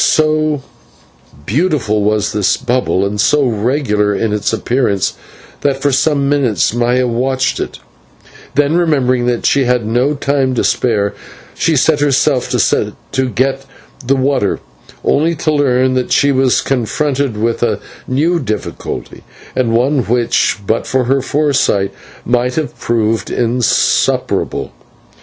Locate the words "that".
5.59-5.79, 9.27-9.45, 15.93-16.11